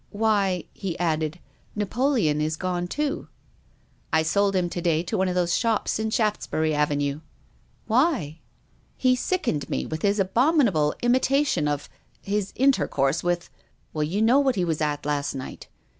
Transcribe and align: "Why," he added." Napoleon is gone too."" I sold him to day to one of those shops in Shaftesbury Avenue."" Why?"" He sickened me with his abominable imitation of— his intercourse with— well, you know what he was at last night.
"Why," 0.25 0.63
he 0.73 0.97
added." 0.97 1.39
Napoleon 1.83 2.41
is 2.41 2.57
gone 2.57 2.87
too."" 2.87 3.27
I 4.11 4.23
sold 4.23 4.55
him 4.55 4.67
to 4.67 4.81
day 4.81 5.03
to 5.03 5.15
one 5.15 5.27
of 5.27 5.35
those 5.35 5.55
shops 5.55 5.99
in 5.99 6.09
Shaftesbury 6.09 6.73
Avenue."" 6.73 7.21
Why?"" 7.85 8.39
He 8.97 9.15
sickened 9.15 9.69
me 9.69 9.85
with 9.85 10.01
his 10.01 10.19
abominable 10.19 10.95
imitation 11.03 11.67
of— 11.67 11.87
his 12.23 12.51
intercourse 12.55 13.23
with— 13.23 13.51
well, 13.93 14.01
you 14.01 14.23
know 14.23 14.39
what 14.39 14.55
he 14.55 14.65
was 14.65 14.81
at 14.81 15.05
last 15.05 15.35
night. 15.35 15.67